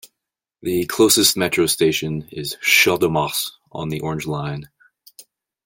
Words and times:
The 0.63 0.87
closest 0.87 1.37
Metro 1.37 1.67
station 1.67 2.27
is 2.31 2.57
Champ-de-Mars, 2.59 3.59
on 3.71 3.89
the 3.89 3.99
Orange 3.99 4.25
Line. 4.25 4.67